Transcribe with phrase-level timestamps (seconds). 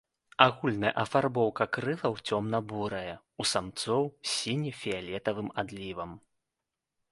[0.45, 3.13] Агульная афарбоўка крылаў цёмна-бурая,
[3.43, 6.11] у самцоў з сіне-фіялетавым адлівам.